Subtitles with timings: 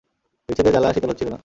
[0.49, 1.39] বিচ্ছেদের জ্বালা শীতল হচ্ছিল না।